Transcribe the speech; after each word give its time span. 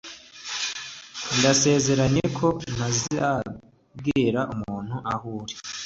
Ndasezeranye 1.37 2.25
ko 2.37 2.47
ntazabwira 2.73 4.41
umuntu 4.53 4.95
aho 5.11 5.27
uri. 5.41 5.55